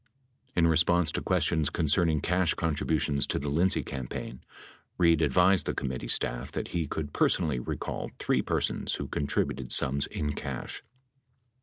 [0.55, 4.43] In response to questions concerning cash contributions to the Lindsay campaign,
[4.97, 10.07] Reid advised the committee staff that he could personally recall three persons who contributed sums
[10.07, 10.81] in cash.